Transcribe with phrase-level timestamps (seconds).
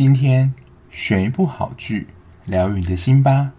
[0.00, 0.54] 今天
[0.92, 2.06] 选一部好剧，
[2.46, 3.50] 疗愈你的心吧。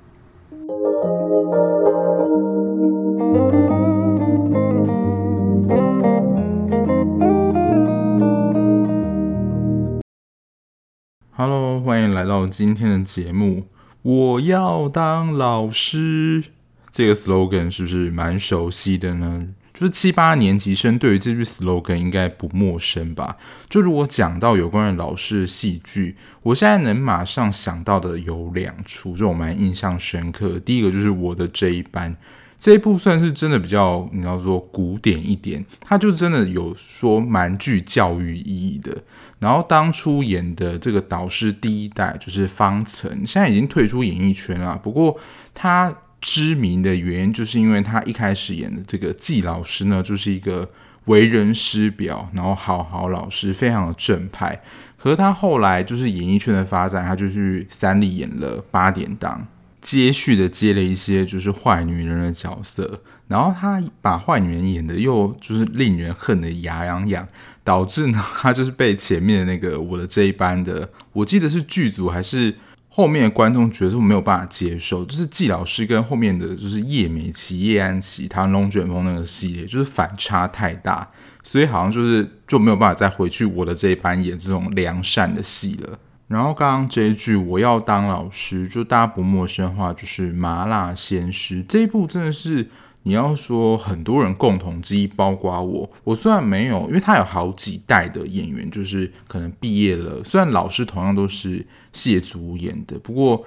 [11.31, 13.65] Hello，欢迎来到今天的节目。
[14.01, 16.45] 我要当老师，
[16.89, 19.49] 这个 slogan 是不是蛮熟悉的呢？
[19.79, 23.37] 就是七八年级生对于这句 slogan 应该不陌生吧？
[23.69, 30.59] 就如果讲到有关于老师的戏剧，我现在能马上想到的有两出，就我蛮印象深刻。
[30.59, 32.13] 第一个就是我的这一班，
[32.59, 38.97] 这一部算是真的比较你要说古典一点，它就真的有说蛮具教育意义的。
[39.39, 45.17] 然后当初演的这个导师第一代就是方岑，现在已经退出演艺圈了，不过
[45.53, 45.95] 他。
[46.21, 50.69] 知名的原因就是因为他一开始演的这个季老师呢，就是一个
[51.05, 54.61] 为人师表，然后好好老师，非常的正派。
[54.97, 59.47] 和他后来就是演艺圈的发展，他就去三立演了八点档，
[59.81, 67.25] 接续的接了一些就是坏女人的角色，然后他把坏女人演的又就是令人恨得牙痒痒，
[67.63, 72.55] 导致呢他就是被前面的那个我的这一班的，我记得是剧组还是。
[72.89, 81.09] 后面的观众觉得我没有办法接受，就是季老师跟后面的就是叶美琪、叶安琪、他龙卷风那个系列，就是反差太大，
[81.43, 85.97] 所以好像就是就没有办法再回去我的这一班演这种良善的戏了。
[86.27, 92.67] 然后刚刚这一句我要当老师，就大家不陌生的话，就是《麻辣鲜师》这一部真的是。
[93.03, 103.45] 你要说很多人共同之一，包括我，我虽然没有，因为他有好几代的演员，就是可能毕业了，虽然老师同样都是谢祖演的，不过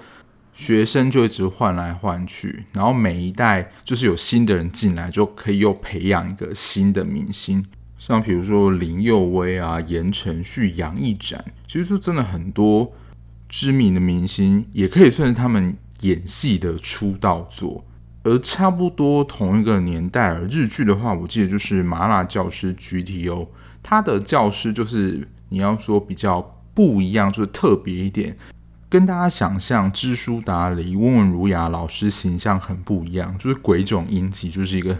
[0.53, 7.65] 学生就一直换来换去，然后每一代就是有新的人进来，就可以又培养一个新的明星，
[7.97, 12.91] 像比如说林佑威啊、言承旭、杨一展，其实说真的很多
[13.47, 17.85] 知名的明星，也可以算是他们演戏的出道作。
[18.23, 23.27] 而差不多同一个年代，日剧的话，我记得就是《麻辣教师 GTO》，
[23.81, 26.41] 他的教师就是你要说比较
[26.73, 28.37] 不一样，就是特别一点，
[28.87, 34.97] 跟大家想象知书达理、温文儒雅老师形象很不一样，就是鬼冢英吉，就是一个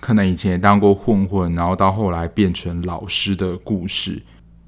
[0.00, 4.22] 可能以前也当过混混，然后到后来变成老师的故事。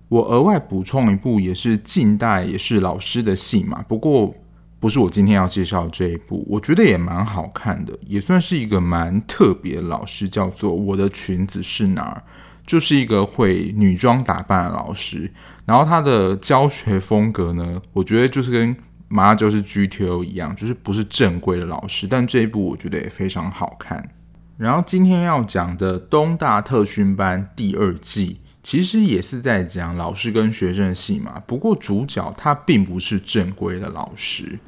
[0.08, 4.34] 我额外补充一部，也是近代，也是老师的戏嘛，不过。
[4.80, 12.22] 不是我今天要介绍这一部，我觉得也蛮好看的，也算是一个蛮特别的老师，叫做《我的裙子是哪儿》，
[12.64, 15.30] 就是一个会女装打扮的老师。
[15.66, 18.74] 然后他的教学风格呢，我觉得就是跟
[19.08, 22.06] 《麻辣教师 GTO》一样，就是不是正规的老师。
[22.06, 24.08] 但这一部我觉得也非常好看。
[24.56, 28.40] 然后今天要讲的《东大特训班》第二季。
[28.60, 34.58] 其实也是在讲老师跟学生的戏嘛，不过主角他并不是正规的老师，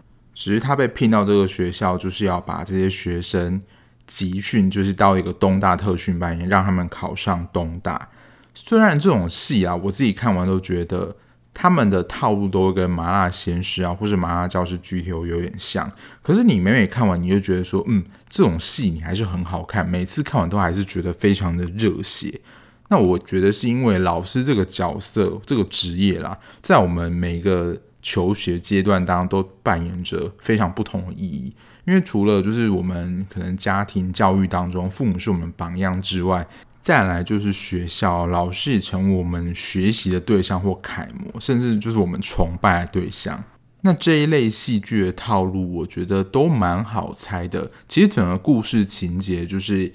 [0.40, 3.60] 只是他被聘到这个学校，就是要把这些学生
[4.06, 8.08] 集训，就是到一个东大特训班，让他们考上东大。
[8.54, 11.14] 虽然这种戏啊，我自己看完都觉得
[11.52, 15.92] 他们的套路都跟麻辣鲜师啊，或者麻辣教师 GTO 有点像，
[16.22, 22.40] 可是你每每看完，你就觉得说，嗯，这种戏你还是很好看，每次看完都还是觉得非常的热血。
[22.88, 31.52] 那我觉得是因为老师这个角色，这个职业啦，在我们每一个求学阶段当中都扮演着非常不同的意义。
[31.86, 36.46] 因为除了就是我们可能家庭教育当中，父母是我们榜样之外，
[36.80, 43.42] 再来就是学校老师也成为我们学习的对象或楷模，甚至就是我们崇拜的对象。
[43.82, 47.70] 那这一类戏剧的套路，我觉得都蛮好猜的。
[47.88, 49.92] 其实整个故事情节就是。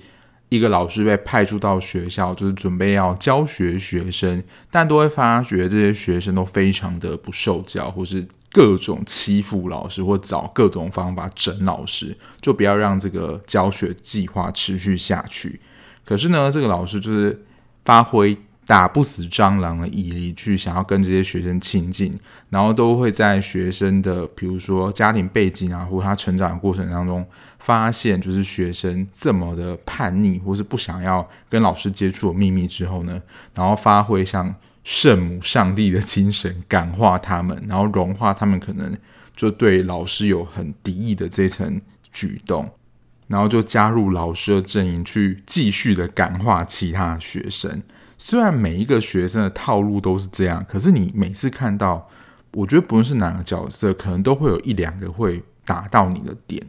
[0.49, 15.59] 一个老师被派驻到学校，就是准备要教学学生，但都会发觉这些学生都非常的不受教，或是各种欺负老师，或找各种方法整老师，就不要让这个教学计划持续下去。
[16.05, 17.45] 可是呢，这个老师就是
[17.83, 18.37] 发挥。
[18.67, 22.17] 打不死蟑螂的毅力去想要跟这些学生亲近，
[22.49, 27.23] 然后都会在学生的比如说家庭背景啊，或他成长的过程当中，
[27.65, 33.19] 发现就是学生这么的叛逆，或是不想要跟老师接触的秘密之后呢，
[33.55, 34.53] 然后发挥像
[34.83, 38.95] 圣母上帝的精神感化他们，然后融化他们可能
[39.35, 41.81] 就对老师有很敌意的这层
[42.11, 42.69] 举动，
[43.25, 47.81] 然后就加入老师的阵营去继续的感化其他学生。
[48.19, 52.07] 虽然每一个学生的套路都是这样，可是你每次看到，
[52.51, 56.61] 我觉得不论是哪个角色，可能都会有一两个会打到你的点。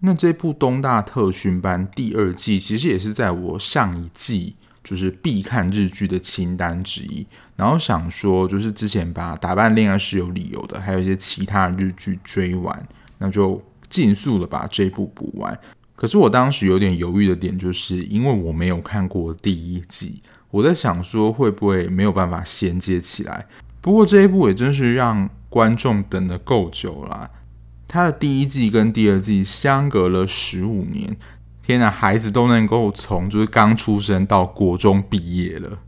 [0.00, 4.54] 那这部《东大特训班》第二季，其实也是在我上一季
[4.84, 7.26] 就是必看日剧的清单之一。
[7.56, 12.88] 然后想说，就是之前把《打扮恋爱是有理由的》，还有一些其他的日剧追完，
[13.18, 15.58] 那就尽速的把这部补完。
[15.94, 20.20] 可是我当时有点犹豫的点，就是因为我没有看过第一季，
[20.50, 23.46] 我在想说会不会没有办法衔接起来。
[23.80, 27.30] 不过这一部也真是让观众等得够久了，
[27.96, 31.16] 它的第一季跟第二季相隔了十五年，
[31.62, 35.78] 天哪，孩子都能够从就是刚出生到国中毕业了。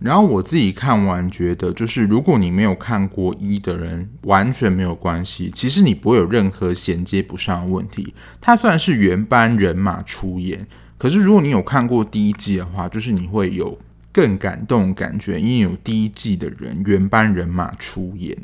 [0.00, 5.52] 然后我自己看完觉得，就是如果你没有看过一的人，完全没有关系。
[5.54, 8.12] 其实你不会有任何衔接不上的问题。
[8.40, 10.66] 他虽然是原班人马出演，
[10.98, 13.78] 可是如果你有看过第一季的话，就是你会有
[14.10, 18.36] 更感动感觉，因为有第一季的人原班人马出演。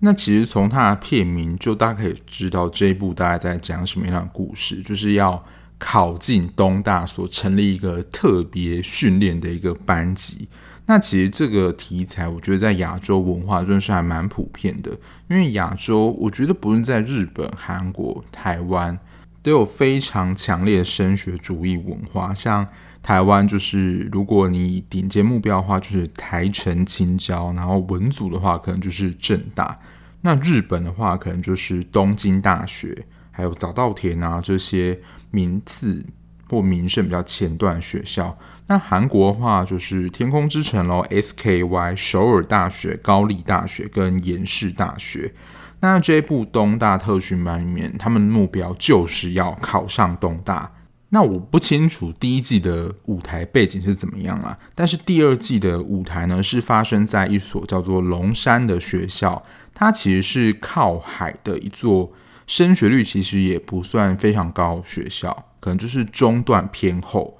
[0.00, 5.42] 那其实从它的片名就大家可以知道这一部大概在讲什么样的故事，就是要
[5.78, 10.48] 考进东大所成立一个特别训练的一个班级。
[10.88, 14.90] 那其实这个题材，我觉得在亚洲文化真的是还蛮普遍的。
[15.28, 18.96] 因为亚洲，我觉得不论在日本、韩国、台湾，
[19.46, 22.34] 都有非常强烈的升学主义文化。
[22.34, 22.66] 像
[23.00, 29.78] 台湾，就是如果你顶尖目标的话，就是台城、青交；然后文组的话，可能就是正大。
[30.22, 34.98] 那日本的话，可能就是东京大学，还有早稻田啊这些
[35.30, 36.04] 名次
[36.50, 38.36] 或名胜比较前段学校。
[38.66, 45.32] 那韩国的话就是天空之城喽，SKY 首尔大学、高丽大学跟延世大学。
[45.80, 50.72] 那这一部东大特训班里面，他们的目标就是要考上东大。
[51.10, 59.40] 那我不清楚第一季的舞台背景是怎么样啊，但是第二季的舞台呢，是发生在一所叫做龙山的学校，
[59.72, 62.12] 它其实是靠海的一座
[62.48, 67.35] 升学率其实也不算非常高学校，可能就是中段偏后。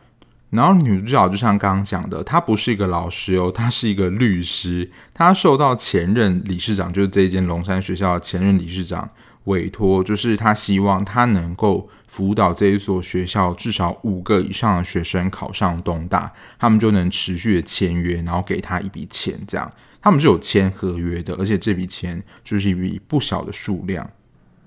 [0.56, 4.90] 然后女主角就像刚刚讲的，她不是一个老师哦，她是一个律师。
[5.12, 9.08] 她受到前任理事长，就是这间龙山学校的前任理事长
[9.44, 24.10] 委托，就是他希望他能够辅导这一所学校至少五个以上的学生考上东大，他们就能持续的签约，然后给他一笔钱，这样他们是有签合约的，而且这笔钱就是一笔不小的数量。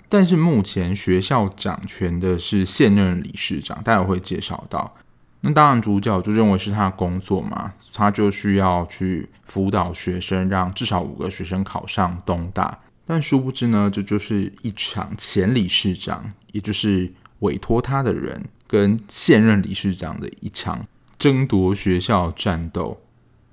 [0.08, 4.96] 但是目前学校掌权的是现任理事长，待会会介绍到。
[5.42, 12.78] 那当然，主角就认为是他的工作嘛，他就需要去辅导学生，让至少五个学生考上东大。
[13.06, 20.86] 但殊不知呢，这就是一场前理事长，也就是委托他的人跟现任理事长的一场
[21.18, 23.00] 争夺学校战斗。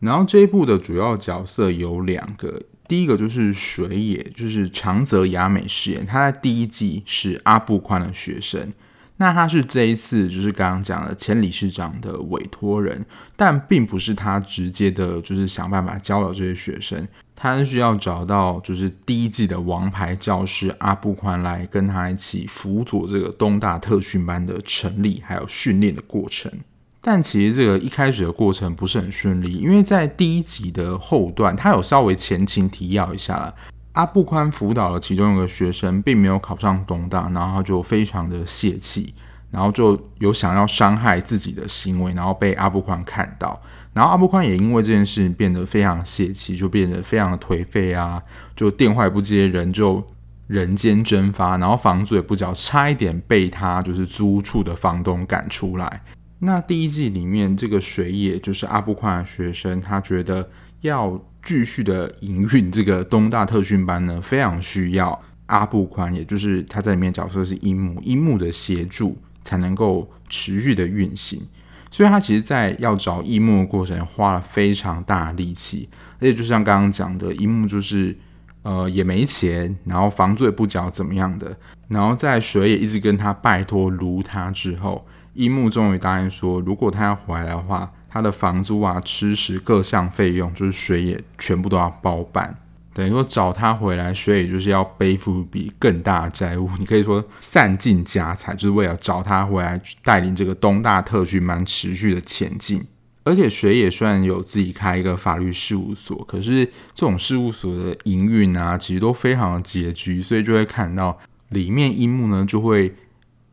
[0.00, 8.72] 然后这一部的主要角色有两个，第一个就是水野，就是长泽雅美饰演，他在第一季是阿部宽的学生。
[9.18, 13.04] 那他是这一次就是刚刚讲的前理事长的委托人，
[13.34, 26.52] 但并不是他直接的，就是想办法教导这些学生，他是需要找到就是第一季的王牌教师阿布宽来跟他一起辅佐这个东大特训班的成立还有训练的过程。
[27.00, 33.54] 但其实这个一开始的过程不是很顺利，因为在第一集的后段，他有稍微前情提要一下了。
[33.96, 39.14] 阿布宽辅导了其中一个学生，并没有考上东大，然后他就非常的泄气，
[39.50, 43.58] 然后就有想要伤害自己的行为，然后被阿布宽看到，
[43.94, 48.22] 然后阿布宽也因为这件事变得非常泄气，就变得非常的颓废啊，
[48.54, 50.04] 就电话也不接，人就
[50.46, 56.02] 人间蒸发，然后房子也不缴，差一点被他就是租处的房东赶出来。
[56.40, 60.50] 那第一季里面这个水野就是阿布宽的学生，他觉得
[60.82, 61.18] 要。
[61.46, 71.40] 继续的营运这个东大特训班呢，非常需要阿布宽，也就是他在里面角色是樱木，樱木的协助才能够持续的运行。
[71.88, 75.88] 所以他其实，在要找樱木的过程花了非常大力气，
[76.18, 78.16] 而且就像刚刚讲的，樱木就是
[78.62, 87.92] 呃也没钱，然后房租也不缴，怎么样的，然后在水野一直跟他拜托卢他之后，樱木终于答应说，如果他要回来的话。
[88.16, 92.56] 他的房租啊、吃食各项费用，就是水野全部都要包办。
[92.94, 96.70] 等于说找他回来，水野就是要背负一笔更大的债务。
[96.78, 102.82] 你可以说散尽家财，就是为了找他回来带领这个东大特区蛮持续的前进。
[103.22, 111.18] 而且水野虽然有自己开一个法律事务所，可是这种事务所的营运啊，其实都非常的拮据，所以就会看到
[111.50, 112.94] 里面樱木呢就会。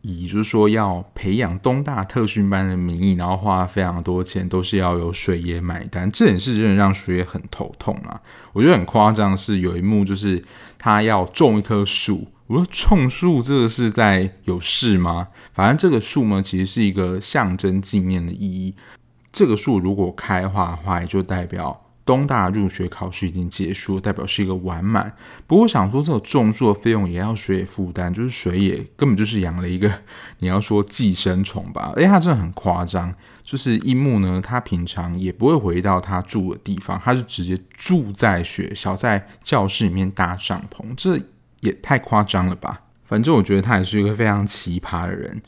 [0.06, 8.20] 以就是说要培养东大特训班的名义，然后花非常多钱，都是要由水野买单，这也是真的让水野很头痛啊！
[8.52, 10.44] 我觉得很夸张，是有一幕就是
[10.78, 15.30] 他要种一棵树，我说种树这个是在有事吗？
[15.54, 18.76] 反正这个树呢，其实是一个象征纪念的意义。
[19.32, 21.80] 这个树如果开花的话，也就代表。
[22.06, 25.14] 东大入学考试已经结束，代表是一个完满。
[25.48, 29.92] 不过我想说，这种种树的费用也要水野负担，就是水野根本就是养了一个
[30.40, 31.94] 你要说寄生虫吧？
[31.96, 33.14] 哎，他真的很夸张。
[33.44, 41.20] 就是樱木呢，他平常也不会回到他住的地方，他是直接住在学校，在教室里面搭帐篷，这
[41.60, 42.82] 也太夸张了吧？
[43.04, 45.42] 反正我觉得他也是一个非常奇葩的人。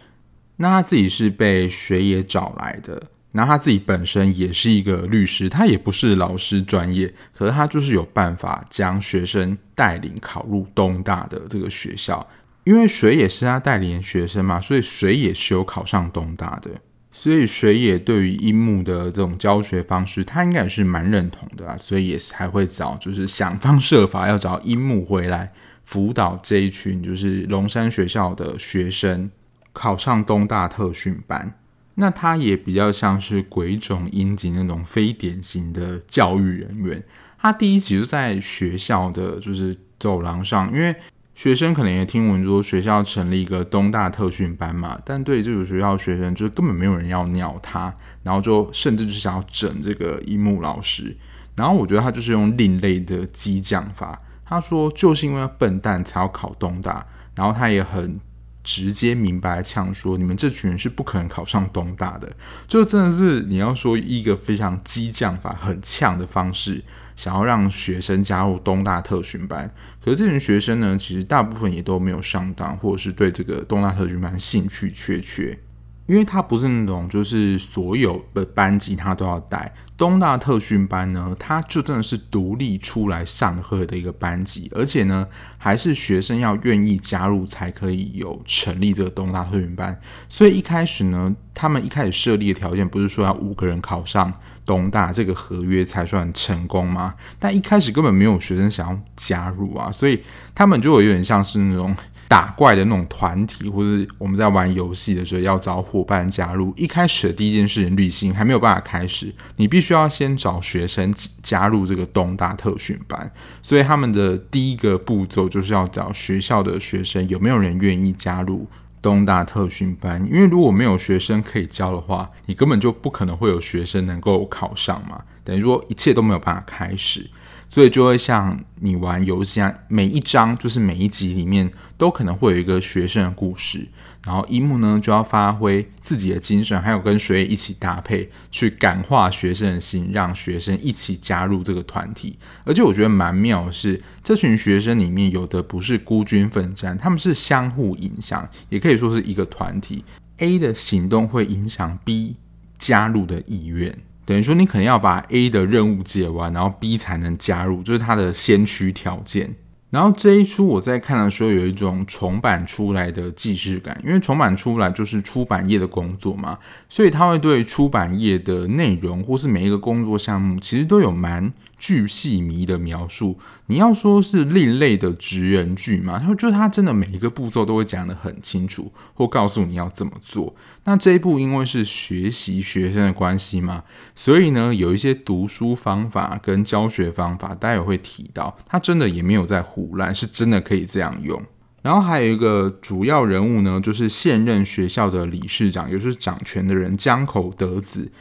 [0.57, 3.01] 那他自己是被水野找来的。
[3.35, 12.25] 然后他自己本身也是一个律师，他也不是老师专业，可是他就是有办法将学生带领考入东大的这个学校。
[12.63, 16.71] 因为水野是他带领的学生嘛，所以水野是有考上东大的。
[17.11, 25.51] 所以水野对于樱木的这种教学方式，他应该也是蛮认同的啊，所以也是还会找，就是想方设法要找樱木回来
[25.83, 29.29] 辅导这一群就是龙山学校的学生
[29.71, 31.53] 考上东大特训班。
[31.95, 37.01] 那他也比较像是鬼冢英吉那种非典型的教育人员。
[37.39, 40.95] 他第一集就在学校的就是走廊上，因为
[41.35, 51.15] 学生可能也听闻说学校成立一个东大特训班嘛，但对这个学校学生就根本没有人要鸟他，然后就甚至就想要整这个樱木老师。
[51.55, 58.19] 然后我觉得他就是用另类的激将法，他说就是因为笨蛋才要考东大，然后他也很。
[58.65, 62.35] 直接明白呛说：“你们这群人是不可能考上东大的。”
[62.67, 66.83] 就真的是你要说一个非常激将法、很呛的方式，
[67.15, 69.71] 想要让学生加入东大特训班。
[70.03, 75.57] 可是这群学生呢，其实大部分也都没有上当，或者是对这个东大特训班兴趣缺缺。
[76.05, 79.73] 因为他不是那种就是所有的班级他都要带。
[79.97, 85.25] 东大特训班呢，他就真的是独立出来上课的一个班级，而且呢，
[85.57, 89.97] 还是学生要愿意加入才可以有成立这个东大特训班。
[90.27, 94.33] 所以一开始呢，他们一开始设立的条件不是说要五个人考上
[94.65, 97.15] 东大这个合约才算成功吗？
[97.39, 100.21] 但一开始根本没有学生想要加入啊，所以
[100.53, 101.95] 他们就有点像是那种。
[102.27, 106.73] 打怪的那种团体，或是我们在玩游戏的时候要找伙伴加入。
[106.75, 111.13] 一开始的第一件事，旅行还没有办法开始，你必须要先找学生
[111.43, 113.31] 加入这个东大特训班。
[113.61, 118.67] 所以他们的第一个步骤就是要找学校的学生有没有人愿意加入
[119.01, 120.23] 东大特训班。
[120.25, 125.21] 因为如果没有学生可以教的话，你根本就不可能会有学生能够考上嘛。
[125.43, 127.29] 等于说一切都没有办法开始。
[127.67, 133.87] 所以就会像你玩游戏啊，每一章就是每一集里面都可能会有一个学生的故事，
[134.25, 142.37] 然后樱木呢就要发挥自己的精神，还有跟学业一起搭配，去感化学生的心，让学生一起加入这个团体。
[142.63, 150.03] 而且我觉得蛮妙的是，这群学生里面有的不是孤军奋战，他们是相互影响，也可以说是一个团体。
[150.39, 152.35] A 的行动会影响 B
[152.77, 153.97] 加入的意愿。
[154.25, 159.55] 等于说，你可能要把 A 的任务解完，然后 B 才能加入，就是它的先驱条件。
[159.89, 166.57] 然后这一出我在看的时候，有一种重版出来的既视感，因为重版出来就是出版业的工作嘛，
[166.89, 171.53] 所以他会对出版业的内容或是每一个工作项目，其实都有蛮。
[171.85, 173.37] 巨细迷的描述，
[173.67, 176.17] 你要说是另类的职人剧嘛？
[176.17, 180.55] 他说，就是他真的每一个步骤都会讲得很清楚，或告诉你要怎么做。
[180.85, 183.83] 那这一部因为是学习学生的关系嘛，
[184.15, 188.57] 所以呢，有一些读书方法跟教学方法，待会会提到。
[188.67, 191.39] 他真的也没有在胡乱，是真的可以这样用。
[191.83, 198.11] 然后还有一个主要人物呢，就是现任学校的理事长，也就是掌权的人江口德子。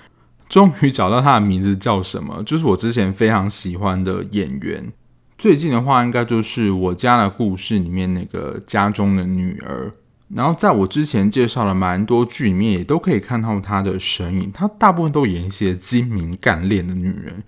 [0.55, 2.41] 终于找到他的名字叫什么？
[2.45, 4.93] 就是我之前非常喜欢的演员。
[5.37, 9.91] 最近的话，应该就是《我家的故事》里面那个家中的女儿。
[10.29, 14.53] 然后在我之前介绍了蛮多剧里面，也都可以看到她的身影。
[14.53, 17.43] 她大部分都演一些精明干练的女人，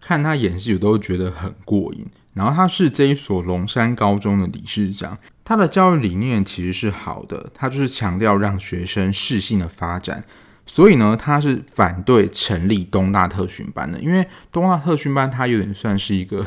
[0.00, 2.06] 看她演戏我都觉得很过瘾。
[2.34, 10.24] 然后她是这一所龙山高中的理事长，她的教育理念其实是好的，她就是强调让学生适性的发展。
[10.70, 16.46] 所以呢，他是反对成立东大特训班的，因为东大特训班它有点算是一个，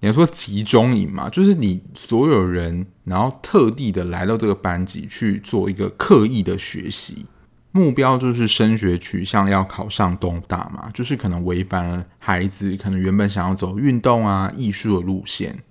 [0.00, 7.26] 你要说集中营嘛， 就是你所有人，然后特地的来到这个班级去做一个刻意的学习，
[7.70, 15.62] 目标就是升学取向要考上东大嘛，就是可能违反了孩子可能原本想要走运动啊、艺术的路线。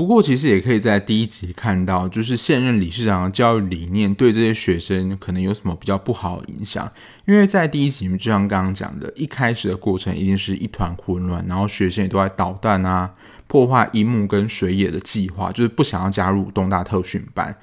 [0.00, 6.90] 不过，其实也可以在第一集看到，就是现任理事长的教育理念对这些学生可能有什么比较不好的影响。
[7.26, 13.12] 因为在第一集，就像刚刚讲的，一开始的过程一定是一团混乱，然后学生也都在捣蛋啊，
[13.46, 17.54] 破坏樱木跟水野的计划，就是不想要加入东大特训班。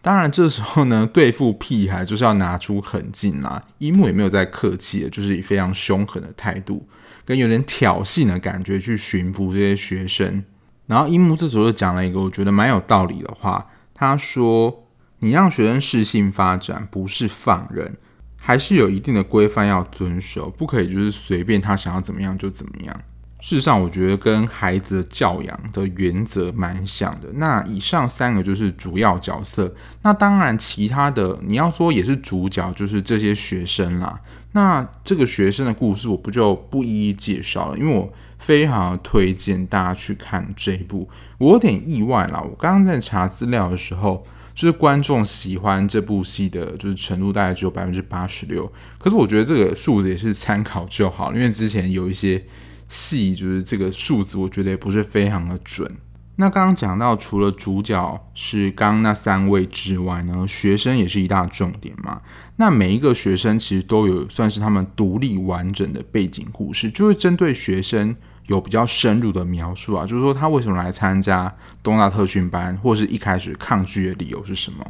[0.00, 3.60] 当然，这时候呢，对付屁孩就是要拿出狠劲啦。
[3.78, 6.86] 樱木也没有再客气的，就是以非常凶狠的态度，
[7.24, 10.44] 跟有点挑衅的感觉去驯服这些学生。
[10.90, 14.82] 然后樱木这时候就讲了一个我觉得蛮有道理的话，他说
[15.20, 17.96] ：“你让学生适性发展，不是放任，
[18.42, 23.00] 还是有一定的规范要遵守，不可以就是随便他想要怎么样就怎么样。”
[23.40, 27.28] 事实上，我觉得跟孩子的教养的原则蛮像的。
[27.36, 29.72] 那以上三个就是主要角色。
[30.02, 34.20] 那当然，其他的你要说也是主角，就是这些学生啦。
[34.52, 38.12] 那这个学生的故事，我不就不一一介绍了，因为我
[38.50, 41.08] 非常推荐大家去看这一部。
[41.38, 44.26] 我有点意外啦，我刚刚在查资料的时候，
[44.56, 48.72] 就是观众喜欢这部戏的，就是程度大概只有百分之八十六。
[48.98, 52.44] 可是我觉得这个数字也是参考就好，因为之前有一些。
[52.92, 55.88] 戏就是这个数字，我觉得也不是非常的准。
[56.34, 62.20] 那刚刚讲到，除了主角是刚那三位之外呢，学生也是一大重点嘛。
[62.56, 68.16] 那每一个学生其实都有算是他们独立完整的背景故事，就是针对学生
[68.46, 74.84] 有比较深入的描述啊，就是说他为什么来参加东大特训班，或是一开始抗拒的理由是什么？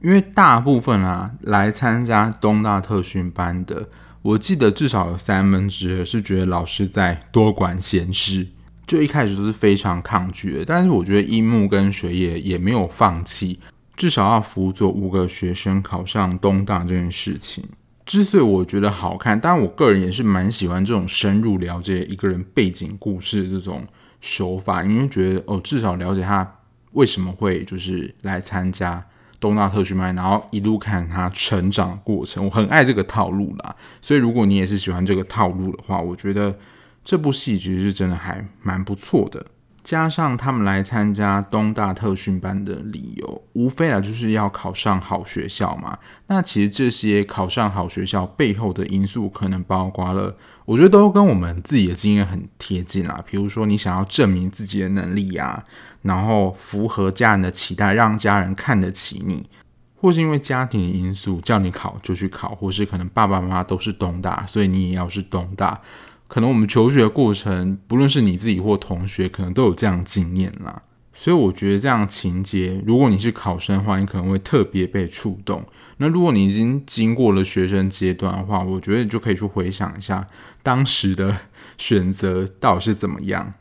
[0.00, 3.88] 因为大部分啊来参加东大特训班的。
[4.22, 8.46] 我记得至少有三分之二是觉得老师在多管闲事，
[8.86, 10.64] 就一开始都是非常抗拒的。
[10.64, 13.60] 但是我觉得樱木跟学业也没有放弃，
[13.96, 17.64] 至少要辅佐五个学生考上东大这件事情。
[18.08, 23.86] 之所以我觉得好看，当然我个人也是蛮喜欢这种深入了解一个人背景故事这种
[24.20, 26.56] 手法，因为觉得哦，至少了解他
[26.92, 29.04] 为什么会就是来参加。
[29.40, 33.76] 东大特训班，然后一路看他成长过程，我很爱这个套路啦。
[34.00, 36.58] 所以如果你也是喜欢这个套路的话，我觉得
[37.04, 39.46] 这部戏其实是真的还蛮不错的。
[39.88, 45.98] 加上他们来参加东大特训班的理由，无非啊就是要考上好学校嘛。
[46.26, 53.24] 那其实这些考上好学校背后的因素，可能包括了，我觉得都跟我们自己的经验很贴近啦。
[53.26, 55.64] 比如说你想要证明自己的能力呀。
[56.02, 59.48] 然后符合家人的期待，让家人看得起你，
[59.96, 65.80] 或是因为家庭因素叫你考就去考，或是可能爸爸妈妈都是东大，所以你也要是东大。
[66.28, 70.82] 可能我们求学过程，不论是你自己或同学，可能都有这样经验啦。
[71.12, 75.64] 所以我觉得这样情节，如果你是考生的话，你可能会特别被触动。
[75.96, 80.24] 那如果你已经经过了学生阶段的话，我觉得你就可以去回想一下
[80.62, 81.36] 当时的
[81.76, 83.54] 选择到底是怎么样。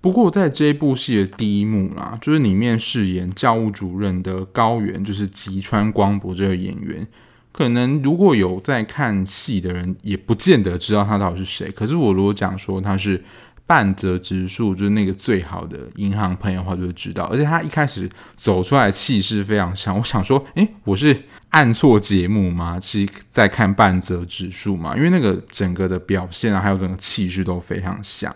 [0.00, 7.06] 不过，在这一部戏的第一幕啦，就是里面饰演教务主任的高原，就是吉川光博这个演员，
[7.52, 11.70] 可能如果有在看戏的人，也不见得知道他到底是谁。
[11.70, 13.22] 可是我如果讲说他是
[13.66, 17.24] 半泽直树，就是那个最好的银行朋友的话，就会知道。
[17.24, 22.78] 而且他一开始走出来气势非常强，我想说，诶，我是按错节目吗？
[22.80, 24.96] 是在看半泽直树吗？
[24.96, 28.34] 因为那个整个的表现啊，还有整个气势都非常像。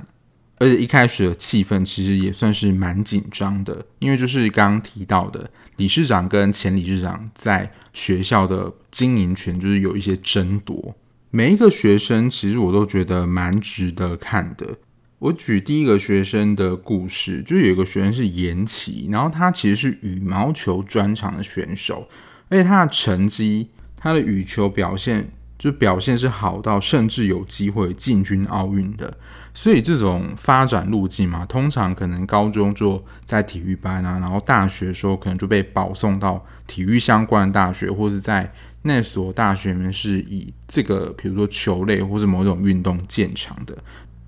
[0.59, 10.95] 而且一开始的气氛其实也算是蛮紧张的，因为就是刚刚提到的理事长跟前理事长在学校的经营权就是有一些争夺。
[11.31, 14.77] 每一个学生其实我都觉得蛮值得看的。
[15.19, 22.07] 我举第一个学生的故事，就有一个学生是岩崎，然后他其实是羽毛球专长的选手，
[22.49, 25.33] 而且他的成绩，他的羽球表现。
[25.57, 29.17] 就表现是好到甚至有机会进军奥运的，
[29.55, 38.53] 所以这种发展路径嘛，通常可能高中就在体育班啊，然后大学的时候可能就被保送到体育相关的大学，或是在
[38.87, 43.77] 那所大学里面是以这个比如说球类或是某种运动建强的。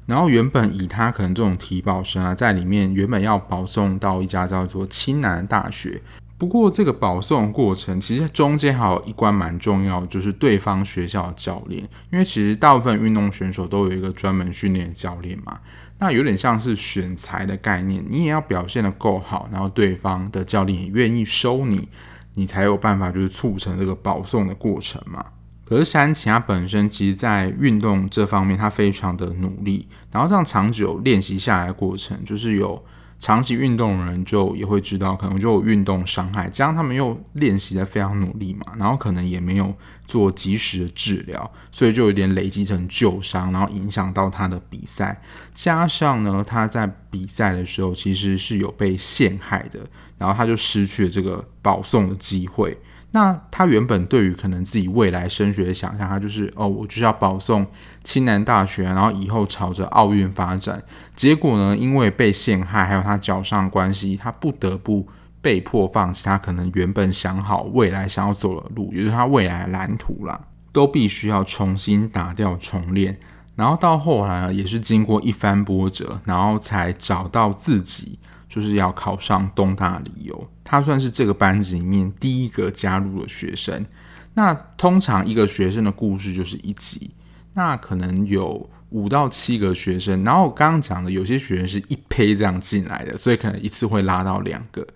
[0.07, 6.01] 然后原本以他可能这种体保生啊，在里面原本要保送到一家叫做青南大学。
[6.39, 11.83] 不过，这个保送过程其实中间还有一关蛮重要，就是对方学校的教练。
[12.13, 15.59] 因为其实大部分运动选手都有一个专门训练的教练嘛，
[15.99, 21.89] 那有点像是选材的概念，你也要表现得够好，然后对方的教练也愿意收你，
[22.37, 25.23] 你才有办法就是促成这个保送的过程嘛。
[25.65, 32.83] 可是山崎他本身其实在运动这方面他非常的努力，然后这样长久练习下来的过程，就是有。
[33.19, 39.75] 长期运动的人就也会知道，可能就有运动伤害，加上他们又练习的非常努力嘛，然后可能也没有
[40.07, 45.21] 做及时的治疗，所以就有点累积成旧伤，然后影响到他的比赛。
[45.55, 49.81] 加上呢，他在比赛的时候其实是有被陷害的，
[50.19, 52.77] 然后他就失去了这个保送的机会。
[53.13, 57.67] 那他原本对于可能自己未来升学的想象，他就是哦，我就是要保送
[58.05, 60.83] 青南大学，然后以后朝着奥运发展。
[61.15, 65.09] 结果呢，因为被陷害，还有他脚上关系，他不得不
[65.41, 70.39] 被迫放弃他可能原本想好未来想要走的路，也就是他未来蓝图啦，
[70.73, 73.19] 都必须要重新打掉重练。
[73.55, 80.49] 然后到后来呢也是经过一番波折，然后才找到自己就是要考上东大理由。
[80.65, 83.87] 他算是这个班级里面第一个加入的学生。
[84.35, 87.11] 那通常一个学生的故事就是一集，
[87.55, 90.23] 那可能有五到七个学生。
[90.25, 94.87] 然后我刚刚讲的有些学生是一批这样进来的，所以可能一次会拉到两个。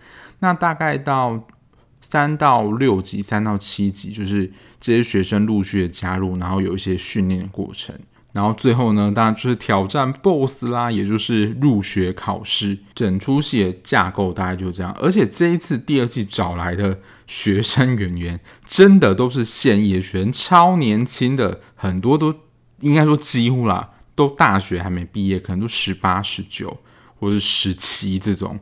[0.41, 1.47] 那大概到
[2.01, 7.95] 三到六级、三到七级，就是这些学生陆续的加入，然后有一些训练的过程。
[8.33, 12.79] 然后最后呢，当然就是挑战 BOSS 啦，也就是入学考试。
[12.95, 14.97] 整出戏的架构大概就是这样。
[15.01, 22.33] 而且这一次第二季找来的学生演员，真的都是现役的学生，超年轻的，很多都
[22.81, 26.79] 应该说几乎啦，都大学还没毕业，可能都十八、十九
[27.19, 28.61] 或者十七这种。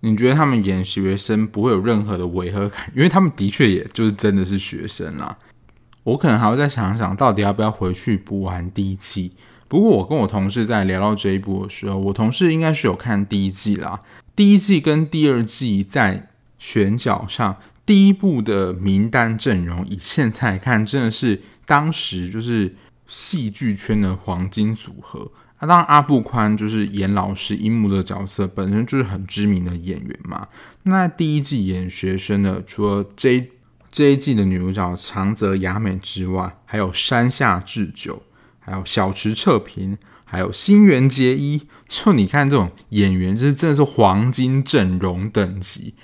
[0.00, 2.90] 你觉得他们演学生不会有任何的违和感？
[2.96, 5.36] 因为他们的确也就是真的是学生啦。
[6.02, 9.32] 我可能还会再想想，到底要不要回去补完第一季。
[9.68, 14.00] 不过我跟我同事在聊到这一部的时候，我同事应该是有看第一季啦。
[14.34, 22.74] 第一季跟第二季在选角上，第一部的名单阵容以现在看，真的是当时就是
[23.06, 25.30] 戏剧圈的黄金组合。
[25.60, 30.48] 那当然，阿部宽就是演老师樱木这个角色，本身就是很知名的演员嘛。
[30.84, 33.50] 那第一季演学生的，除了 J。
[33.90, 38.22] 这一季的女主角长泽雅美之外，还有山下智久，
[38.60, 41.66] 还有小池彻平，还有新垣结衣。
[41.88, 45.94] 就你看这种演员，就是真的是黄金阵容等级，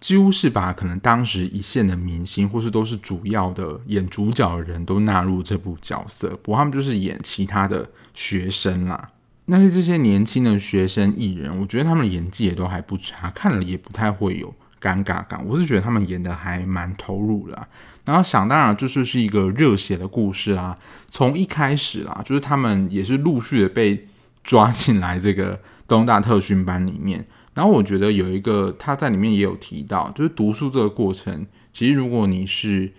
[0.00, 6.30] 几乎是把可能当时一线的明星，或是都是主要的演主角的人都纳入这部角色。
[6.42, 9.12] 不过他们就是演其他的学生啦。
[9.44, 14.52] 那些这些年轻的学生艺人，我觉得他们的演技也都还不差，看了也不太会有。
[14.86, 17.66] 尴尬感，我是觉得他们演的还蛮投入的，
[18.04, 20.78] 然后想当然就是是一个热血的故事啦。
[21.08, 24.06] 从一开始啦，就是他们也是陆续的被
[24.44, 27.26] 抓进来这个东大特训班里面。
[27.54, 32.92] 然后我觉得有一个他在里面也有提到，就是读书这个过程，其实如果你是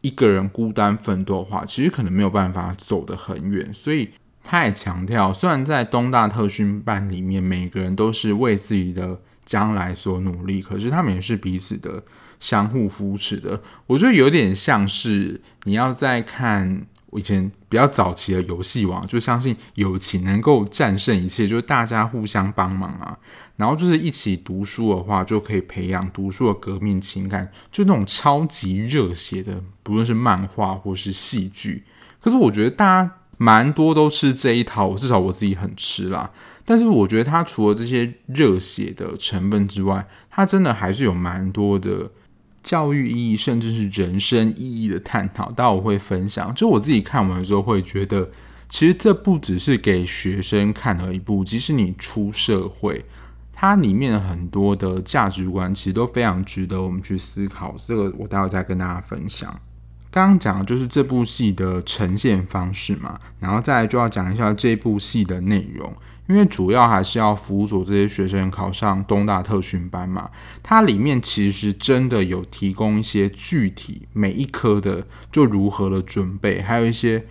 [0.00, 3.68] 一个人孤单奋斗的话，其实可能没有办法走得很远。
[3.74, 4.08] 所以
[4.42, 9.20] 他也强调，虽然在东大特训班里面，每个人都是为自己的。
[9.44, 12.02] 将来所努力，可是他们也是彼此的
[12.40, 13.62] 相互扶持的。
[13.86, 23.18] 我觉得有点像是你要在看我以前比较早期的游戏王，就相信友情能够战胜一切，就是大家互相帮忙啊。
[23.56, 31.84] 然后就是一起读书的话，就可以培养读书的革命情感，就那种超级热血的，不论是漫画或是戏剧。
[32.20, 36.32] 可是我觉得大家蛮多都吃这一套，至少我自己很吃啦。
[36.64, 42.10] 但是我觉得它除了这些热血的成分之外，它真的还是有蛮多的
[42.62, 45.50] 教育意义，甚至是人生意义的探讨。
[45.50, 48.30] 待会我会分享，就我自己看完的时候会觉得，
[48.70, 53.04] 其实这不只是给学生看的一部，即使你出社会，
[53.52, 57.74] 它里面的很多的价值观其实都非常值得我们去思考。
[57.76, 59.54] 这个我待会再跟大家分享。
[60.10, 65.92] 刚刚讲的就是这部戏的呈现方式嘛，然后再来就要讲一下这部戏的内容。
[66.26, 70.30] 因为主要还是要辅佐这些学生考上东大特训班嘛，
[70.62, 77.26] 它里面其实真的有提供一些具体每一科的就如何的准备，还有一些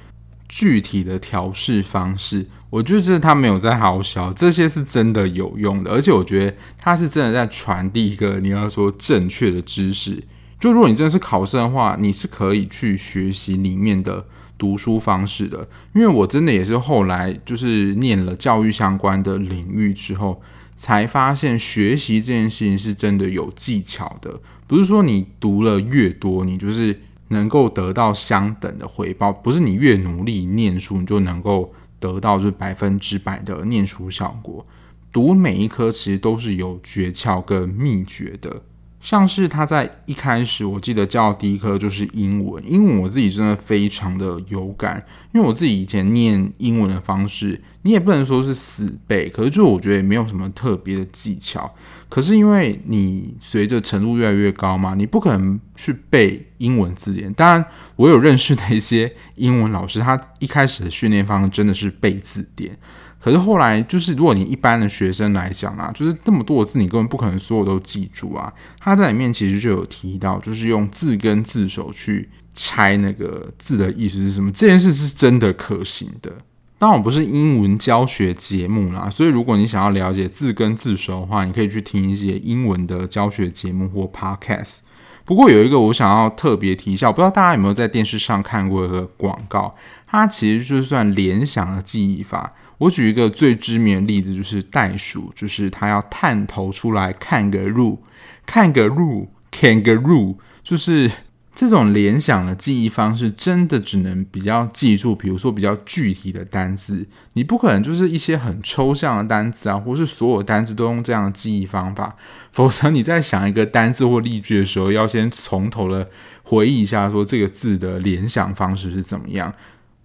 [0.48, 2.46] 具体的调试方式。
[2.70, 10.24] 我觉得这他没有在好笑，这些是真的有用的，而且我觉得他是真的在传递一个你要说正确的知识。
[10.60, 14.26] 就如果你真的是考生的话，你是可以去学习里面的。
[14.64, 20.42] 读书方式的，因为我真的也是后来就是念了教育相关的领域之后，
[20.78, 26.98] 才发现学习这件事情是真的有技巧的，不是说你读了越多，你就是
[27.28, 34.66] 能够得到相等的回报，不是你越努力念书，你就能够得到就是百分之百的念书效果。
[35.12, 38.62] 读每一科其实都是有诀窍跟秘诀的。
[39.04, 42.64] 像是他在一开始，我记得教第一科就是英文。
[42.66, 51.70] 英文我自己真的非常的有感，因为我自己以前念英文的方式，你也不能说是死背，可是就我觉得也没有什么特别的技巧。
[52.08, 57.34] 可是因为你随着程度越来越高嘛，你不可能去背英文字典。
[57.34, 57.66] 当然，
[57.98, 62.78] 我有认识的一些英文老师，他一开始的训练方式真的是背字典。
[63.24, 68.52] 可是后来，就是如果你一般的学生来讲啊，就是那么多的字，你根本不可能所有都记住啊。
[68.82, 76.34] 他在里面其实就有提到，就是用字根字首去猜那个字的意思是什么，这件事是真的可行的。
[76.78, 84.80] 当然我不是英文教学节目啦，所以如果你想要了解字根字首的话，你可以去听一些英文的教学节目或 podcast。
[85.24, 89.74] 不过有一个我想要特别提一下，我不知道大家有没有在电视上看过一个广告，
[90.06, 92.52] 它其实就算联想的记忆法。
[92.84, 98.04] 我举一个最知名的例子，就是袋鼠，就是它要探头出来看个路，
[98.46, 101.12] 看个路，kangaroo，就是。
[101.56, 112.16] 这种联想的记忆方式真的只能比较记住，比如说比较具体的单字，你不可能就是一些很抽象的单词啊，或是所有单词都用这样的记忆方法，
[112.52, 116.10] 否则你在想一个单字或例句的时候，要先从头的
[116.42, 119.54] 回忆一下，说这个字的联想方式是怎么样。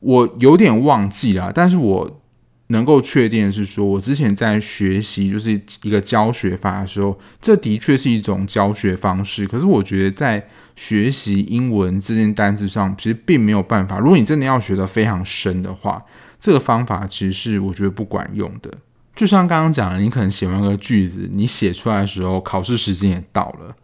[0.00, 2.20] 我有点忘记了，但是我
[2.68, 9.46] 能够确定的是说，我之前在学习就是一个教学法的时候，这的确是一种教学方式。
[9.46, 13.98] 可是我觉得在学习英文这件单词上，其实并没有办法。
[13.98, 16.04] 如果你真的要学得非常深的话，
[16.38, 18.70] 这个方法其实是我觉得不管用的。
[19.16, 23.74] 就像刚刚讲的，你可能写完个句子，你写出来的时候，考试时间也到了，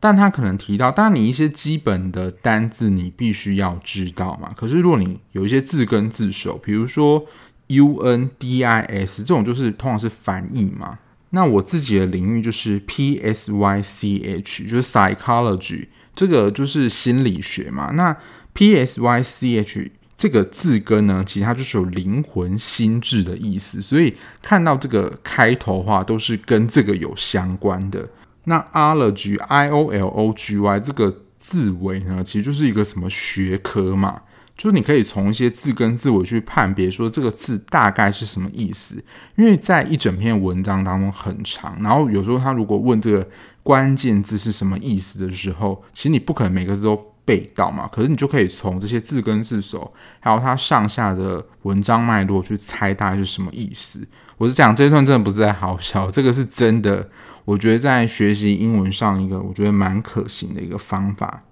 [0.00, 4.50] 但他可能提到，当然你一些基本的单字你必须要知道嘛。
[4.56, 7.24] 可是如果你有一些字根字首，比如说
[7.70, 10.98] U N D I S 这种，就是通常是反义嘛。
[11.30, 15.86] 那我自己的领域就是 P S Y C H，就是 psychology。
[16.14, 18.14] 这个就是心理学嘛，那
[18.52, 28.06] P S Y C H 这个字根呢，其实它就是有灵魂、心智的意思，所以看到这个开头话，都是跟这个有相关的。
[28.44, 34.20] 那 ology I O L O G Y 这个字尾呢，其实就是一个什么学科嘛，
[34.60, 39.02] 就你可以从一些字根字尾去判别说这个字大概是什么意思，
[39.36, 43.26] 因为在一整篇文章当中很长，然后有时候他如果问这个。
[43.62, 46.96] 关键字是什么意思的时候，其实你不可能每个字都
[47.26, 47.86] 背到嘛。
[47.86, 54.00] 可是你就可以从这些字根字首，还有它上下的文章脉络去猜大概是什么意思。
[54.38, 57.06] 我是讲这一段真的不是在好笑， 这个是真的。
[57.44, 61.42] 我觉得在学习英文上一个我觉得蛮可行的一个方法，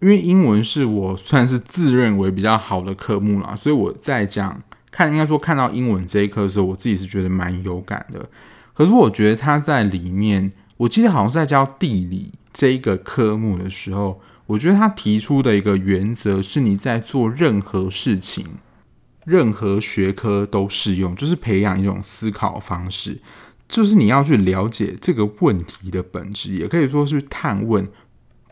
[0.00, 8.28] 因为英文是我算是自认为比较好的科目啦，所以我在讲看应该说看到英文这一课的时候，我自己是觉得蛮有感的。
[8.74, 10.52] 可是我觉得它在里面。
[10.80, 18.46] 我记得好像是在教地理这一个科目的时候，我觉得他提出的一个原则是：你在做任何事情、
[19.26, 23.20] 任何学科都适用，就是培养一种思考方式，
[23.68, 27.86] 就是你要去了解这个问题的本质，也可以说是探问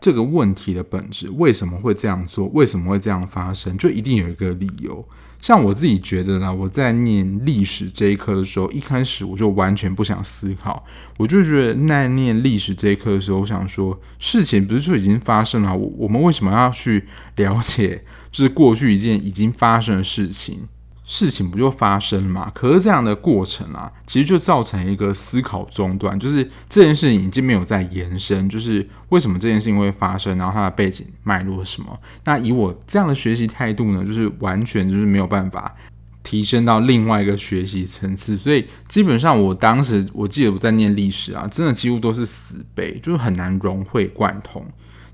[0.01, 5.05] 这个问题的本质，为什么会这样做，为什么会这样发生，就一定有一个理由。
[5.41, 10.83] 像我自己觉得呢，我在念历史这一科的时候，一开始我就完全不想思考，
[11.15, 17.05] 我就觉得在念历史这一科的时候，我想说，事情不是就已经发生了，我我们为什么要去
[17.37, 20.67] 了解，就是过去一件已经发生的事情？
[21.11, 22.51] 事情不就发生了吗？
[22.53, 31.99] 可是这样的过程啊，其实就造成一个思考中断，就是这件事情已经没有在延伸，就是为什么这件事情会发生，然后它的背景脉络是什么？
[32.25, 35.75] 那以我这样的学习态度呢，就是完全就是没有办法
[36.21, 44.63] 提升到另外一个学习层次，所以基本上我当时我记得我在念历史啊，真的几乎都是死背，就是很难融会贯通。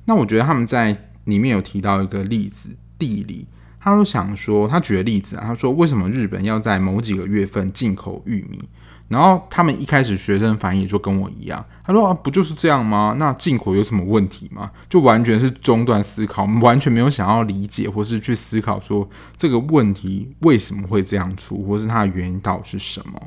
[0.03, 3.47] 那我觉得他们在里面有提到一个例子，地理。
[3.85, 8.59] 他就想说，他举个例子啊，他说为什么日本要在某几个月份进口玉米？
[9.07, 13.15] 然后他们一开始学生反应就跟我一样，他说啊，不就是这样吗？
[13.19, 14.71] 那进口有什么问题吗？
[14.89, 23.21] 就完全是中断思考，完全没有想要理解或是去思考说这个问题为什么会这样出，或是它的原因到底是什么？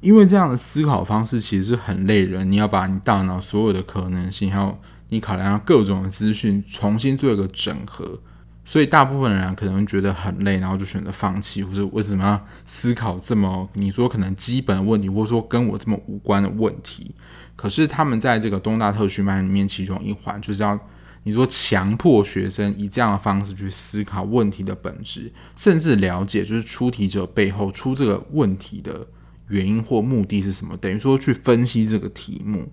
[0.00, 8.20] 因为这样的思考方式其实是很累人，你要把你大脑所有的可能性，还有你考量各种的资讯，重新做一个整合。
[8.68, 17.14] 所以大部分人可能觉得很累，然后就选择放弃，或者为什么要思考这么你说可能基本的问题，或者说跟我这么无关的问题？
[17.54, 20.76] 可是他们在这个东大特训班里面，其中一环就是要
[21.22, 29.06] 你说强迫学生以这样的方式去思考问题的本质，甚至了解就是出题者背后出这个问题的
[29.48, 32.68] 原因或目的是什么，等于说去分析这个题目。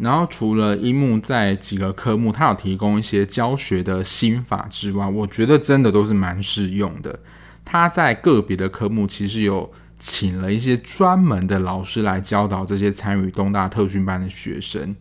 [0.00, 7.18] 然后除了樱木在几个科目，他有提供一些教学的心法之外，我觉得真的都是蛮适用的。
[7.64, 14.94] 他在个别的科目其实有请了一些专门的老师来教导这些参与东大特训班的学生。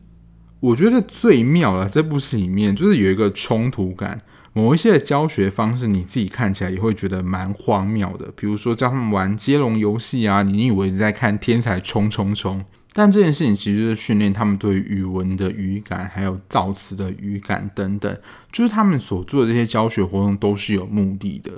[0.60, 4.18] 我觉得最妙的这部戏里面，就是有一个冲突感，
[4.54, 12.62] 某一些的教学方式你自己看起来也会觉得蛮荒谬的，比如说教他们玩接龙游戏啊，你以为你在看《天才冲冲冲》。
[12.98, 18.20] 但这件事情其实就是训练他们对语文的语感，还有造词的语感等等，
[18.52, 21.52] 就是他们所做的这些教学活动都是有目的的。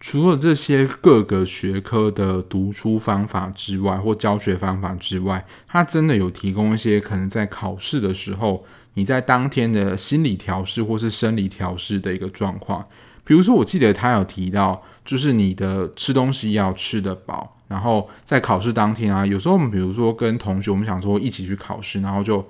[0.00, 8.62] 除了这些各个学科的读书方法之外，或教学方法之外，它真的有提供一些可能在考试的时候，
[8.92, 12.86] 你在当天的心理调试或是生理调试的一个状况。
[13.24, 22.46] 比如说，我记得他有提到，就是你的吃东西要吃得饱，然后在考试当天啊，有时候我们比如说跟同学，我们想说一起去考试，然后就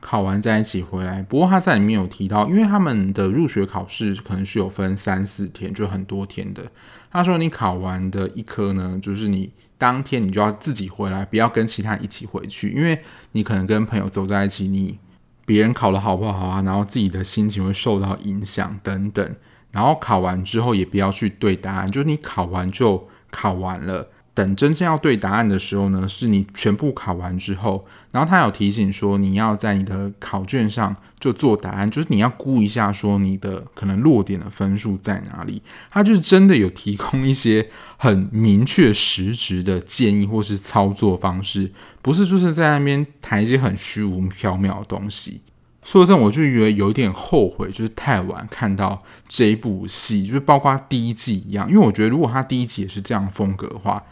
[0.00, 1.22] 考完在一起回来。
[1.22, 6.62] 不过他在里面有提到，因为他们的入学考试可能是有分三四天，就很多天的。
[7.10, 13.02] 他说你考完的一科呢，就是你当天你就要自己回来，不要跟其他人一起回去，因为
[13.32, 14.98] 你可能跟朋友走在一起，你
[15.44, 19.36] 别人考得好不好啊，然后自己的心情会受到影响等等。
[19.72, 24.08] 然后考完之后也不要去对答案，就是你考完就考完了。
[24.40, 27.84] 等真正要对答案的时候呢，是你全部考完之后。
[28.10, 35.62] 然后他有提醒说，你要在你的考卷上就做答案，就是你要估一下说你的可能落点的分数在哪里。
[35.90, 45.42] 他就是真的有提供一些很明确实质的建议或是操作方式，不是就是在那边谈一些很虚无缥缈的东西。
[45.82, 51.68] 说真的，我就觉得有点后悔，就是太晚看到这一部戏，就是包括第一季一样。
[51.70, 54.02] 因为我觉得，如果他第一季也是这样风格的话，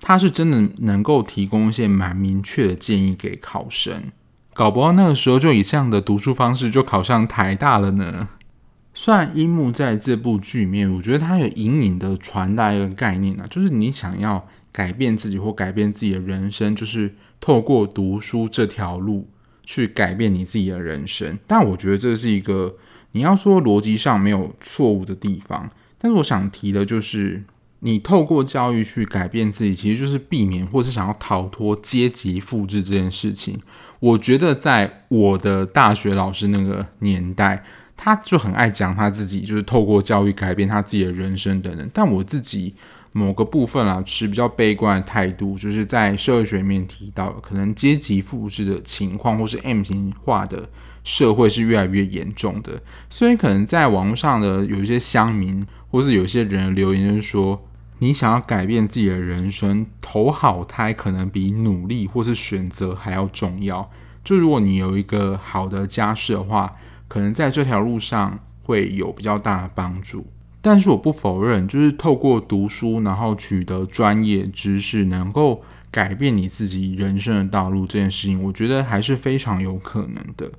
[0.00, 4.10] 他是真的能够提供一些蛮明确的建议给考生，
[4.54, 8.28] 搞不好那个时候就以这样的读书方式就考上台大了呢。
[8.94, 19.28] 虽然樱木在这部剧里面，我觉得他有隐隐的传达一个概念啊，就是你想要改变自己或改变自己的人生，就是透过读书这条路。
[19.62, 22.74] 去改变你自己的人生，但我觉得这是一个
[23.12, 25.70] 你要说逻辑上没有错误的地方。
[25.96, 27.44] 但是我想提的就是，
[27.80, 33.60] 你透过教育去改变自己，其实就是避免或是想要逃脱阶级复制这件事情。
[33.98, 37.64] 我觉得在我的大学老师那个年代，
[37.96, 41.90] 他就很爱讲他自己就是透过教育改变他自己的人生等等。
[41.92, 42.74] 但我自己。
[43.12, 50.68] 某个部分啊，持比较悲观的态度，就是在社会学里面提到，可能阶级复制的情况，或是 M 型化的
[51.02, 52.80] 社会是越来越严重的。
[53.08, 57.60] 所以，可能在网络上的有一些乡民，或是有些人留言，就是说，
[58.00, 63.90] 你想要改变自己的人生，投好胎可能比努力或是选择还要重要。
[64.24, 66.72] 就如果你有一个好的家世的话，
[67.08, 70.26] 可能在这条路上会有比较大的帮助。
[70.62, 80.50] 但是我不否认，就是透过读书，然后取得专业知识，能够改变你自己人生的道路这件事情，我觉得还是非常有可能的。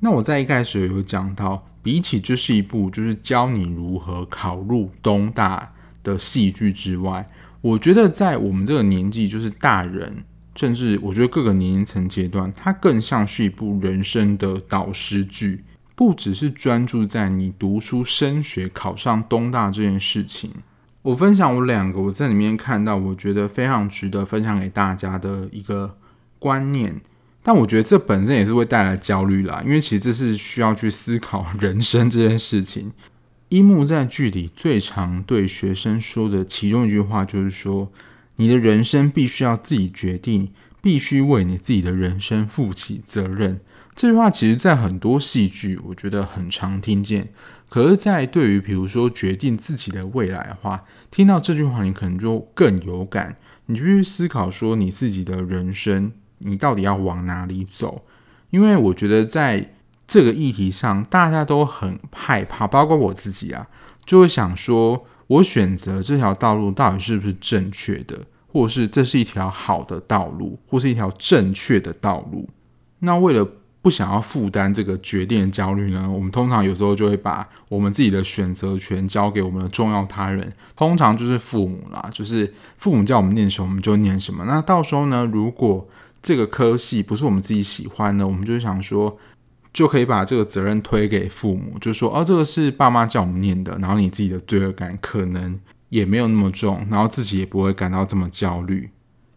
[0.00, 5.72] 那我在一开始有讲到，比起这是一部就是教你如何考入东大
[6.06, 7.26] 的戏剧之外，
[7.60, 15.64] 我觉得在我们这个年纪，就是大人，甚至我觉得各个年龄层阶段，它更像是一部人生的导师剧。
[15.96, 20.50] 不只是专注在你读书升学考上东大这件事情，
[21.00, 25.96] 我分享我两个我在里面看到我觉得非常值得分享给大家的一个
[26.38, 27.00] 观念，
[27.42, 32.92] 但我觉得这本身也是会带来焦虑啦，因为其实这是需要去思考 人生这件事情。
[33.50, 37.92] 樱木在剧里最常对学生说的其中一句话就是说
[38.36, 40.50] ：“你的人生必须要自己决定，
[40.82, 43.60] 必须为你自己的人生负起责任。”
[43.94, 47.32] 这句话其实，在很多戏剧，我觉得很常听见。
[47.68, 53.36] 可是，在对于比如说决定自己的未来的话，听到这句话，你可能就更有感。
[53.66, 58.04] 你就去思考说，你自己的人生，你到底要往哪里走？
[58.50, 59.75] 因为我觉得，在
[60.06, 63.66] 这个议题上，大家都很害怕，包括我自己啊，
[64.04, 72.48] 就会想说，我选择这条道路到底是不是正确的，或者是这是一条好的道路，或是一条正确的道路？
[73.00, 73.46] 那为了
[73.82, 82.08] 不想要负担这个决定的焦虑呢，我们通常有时候就会把我们自己的选择权交给我们的重要他人，通常就是父母啦。
[82.12, 84.44] 就是父母叫我们念什么，我们就念什么。
[84.44, 85.88] 那到时候呢，如果
[86.20, 89.16] 这个科系不是我们自己喜欢的，我们就想说，
[89.76, 95.60] 就可以把这个责任推给父母，就说哦，这个是爸妈叫我们念的，然后你自己的罪恶感可能
[95.90, 98.88] 也没有那么重，然后自己也不会感到这么焦虑。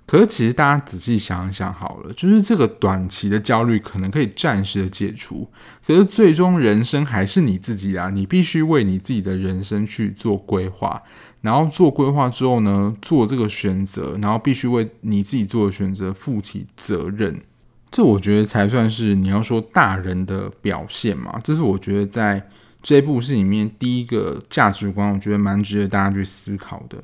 [0.06, 5.49] 可是，其实大家仔细想一想好了，就是这个短期的焦虑可能可以暂时的解除，
[5.86, 11.04] 可是最终人生还是你自己啊，你必须为你自己的人生去做规划，
[11.41, 17.42] 然后做规划之后呢，做这个选择，然后必须为你自己做的选择负起责任。
[17.92, 21.40] 这我觉得才算是你要说大人的表现嘛。
[21.44, 22.50] 这是我觉得在
[22.81, 27.04] 这部戏里面第一个价值观，我觉得蛮值得大家去思考的。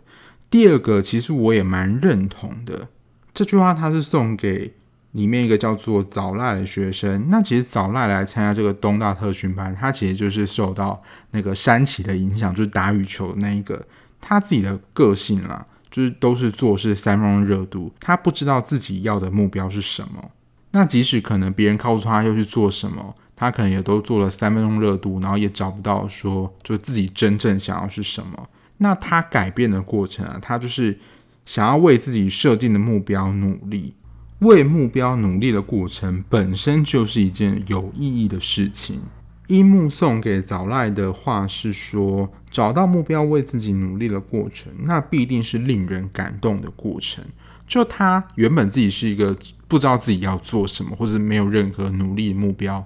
[0.50, 2.88] 第二个，其实我也蛮认同的。
[3.34, 4.74] 这句话他是送给
[5.12, 7.28] 里面一个叫做早濑的学生。
[7.30, 13.86] 那其实早濑来参加这个东大特训班，他其实就是受到那个山崎的影响，就是打羽球的那一个。
[14.22, 20.32] 他自己的个性啦，就是都是做事三分钟热度，他不知道自己要的目标是什么。
[20.76, 28.50] 那即使可能别人告诉他要去做什么，他可能也都做了三分钟热度，然后也找不到说就自己真正想要是什么。
[28.80, 31.00] 那他改变的过程啊，他就是
[31.46, 33.94] 想要为自己设定的目标努力，
[34.40, 39.00] 为目标努力的过程本身就是一件有意义的事情。
[39.48, 47.24] 樱木送给早赖的话是说：找到目标，为自己努力的过程，那必定是令人感动的过程。
[47.66, 49.36] 就他原本自己是一个
[49.68, 52.86] 不知道自己要做什么，或者没有任何努力的目标。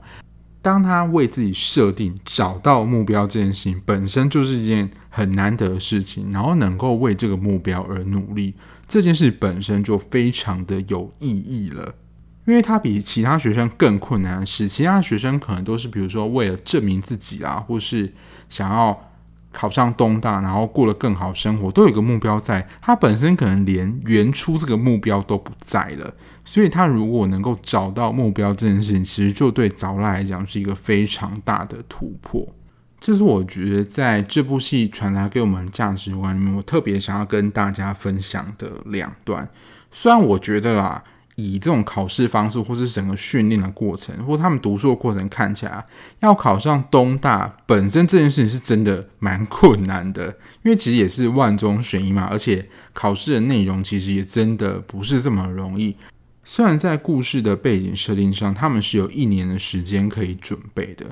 [0.62, 6.32] 当他为自己设定、找到目标这件事情，本身就是一件很难得的事情。
[6.32, 8.54] 然后能够为这个目标而努力，
[8.88, 11.96] 这件事本身就非常的有意义了。
[12.46, 18.14] 因为他比其他学生更困难的是，其他学生可能都是比如说为了证明自己啊，或是
[18.48, 19.09] 想要。
[19.52, 22.68] 考上东大，然后过了更好生活，都有一个目标在。
[22.82, 26.14] 他本身可能连原初这个目标都不在了，
[26.46, 32.48] 所以他如果能够找到目标这件事情，其实就对早濑来讲是一个非常大的突破。
[33.00, 39.48] 这是我觉得在这部戏传达给我们价值观里面，我特别想要跟大家分享的两段。
[39.92, 41.04] 虽然我觉得啦。
[41.42, 45.86] 以这种考试方式，或是整个训练的过程，或他们读书的过程看起来，
[46.20, 50.28] 要考上东大本身这件事情是真的蛮困难的，
[50.64, 55.96] 因为其实也是万中选一嘛，而且考试的内容其实也真的不是这么容易。
[56.44, 61.06] 虽然在故事的背景设定上，他们是有一年的时间可以准备的，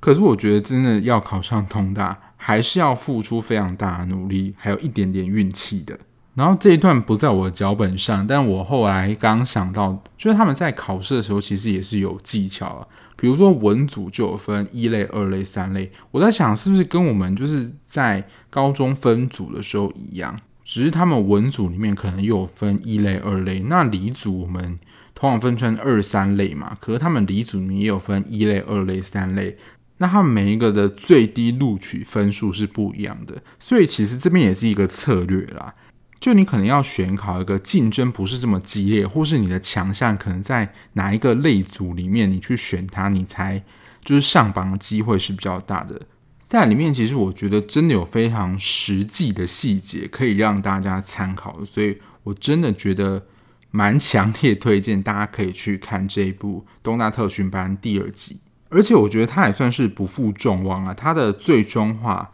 [0.00, 5.98] 可是我觉得真的要考上东大，还是要付出非常大的努力，还有一点点运气的。
[6.36, 12.86] 然后这一段不在我的脚本上，但我后来刚想到，就是他们在考试的时候其实也是有技巧啊。
[13.16, 15.90] 比如说文组就有分一类、二类、三类。
[16.10, 20.38] 我在想，是不是跟我们就是在高中分组的时候一样？
[20.62, 23.60] 只是他们文组里面可能又有分一类、二类。
[23.60, 24.78] 那理组我们
[25.14, 29.56] 通常分成二三类嘛，可是他们理组里面也有分一类、二类、三类。
[29.96, 35.74] 那他们每一个的最低录取分数是不一样的，所以其实这边也是一个策略啦。
[36.18, 43.62] 就你可能要选考一个竞争不是这么激烈，或是你的强项可能在哪一个类组里面，你去选它，你才
[44.02, 46.00] 就是上榜的机会是比较大的。
[46.42, 53.26] 在里面，其实我觉得真的有非常实际的细节可以让大家参考，所以我真的觉得
[53.70, 58.40] 蛮强烈推荐大家可以去看这一部《东大特训班》第二季，
[58.70, 62.32] 而且我觉得它也算是不负众望啊，它的最终话。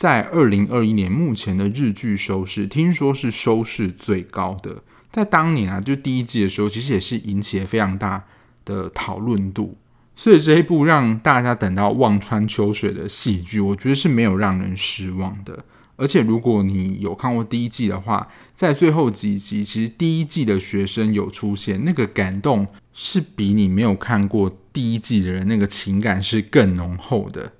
[0.00, 4.82] 在二零二一年，目前的日剧收视听说是收视最高的。
[5.12, 8.24] 在当年啊，就第一季的时候，其实也是引起了非常大
[8.64, 9.76] 的讨论度。
[10.16, 15.66] 所以这一部让大家等到望穿秋水的戏剧，我觉得是没有让人失望的。
[15.96, 27.52] 而且如果你有看过第一季的话，在最后几集，其实第一季的学生有出现，那个感动是比你没有看过第一季的人那个情感是更浓厚的。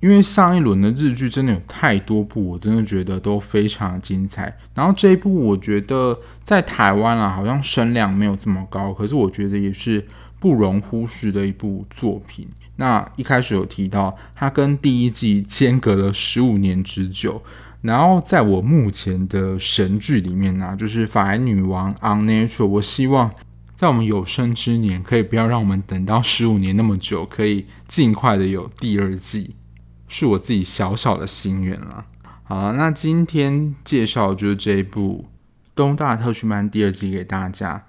[0.00, 4.56] 因为上一轮的日剧真的有太多部，我真的觉得都非常精彩。
[4.74, 10.06] 然后这一部我觉得在台湾啊，好像声量没有这么高，可是我觉得也是
[10.38, 12.46] 不容忽视的一部作品。
[12.76, 17.42] 那一开始有提到，它跟第一季间隔了十五年之久。
[17.80, 23.32] 然后在我目前的神剧里面呢、就是《法兰女王》Unnatural，我希望
[23.74, 29.54] 在我们有生之年，可以不要让我们等到十五年那么久，可以尽快的有第二季。
[30.08, 32.06] 是我自己小小的心愿了。
[32.42, 35.26] 好了，那今天介绍就是这一部
[35.74, 37.84] 《东大特训班》第二季给大家。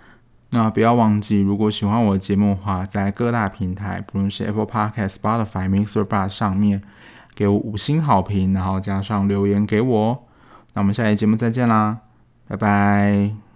[0.51, 6.81] 那不要忘记，如果喜欢我的节目的话，在各大平台，不论是 Apple Podcast、Spotify、MixerBox 上面，
[7.35, 10.23] 给我五星好评，然后加上留言给我。
[10.73, 11.99] 那我们下期节目再见啦，
[12.47, 13.48] 拜拜。